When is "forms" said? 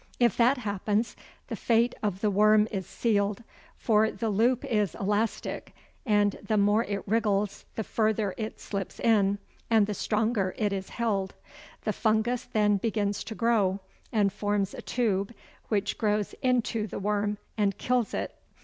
14.33-14.73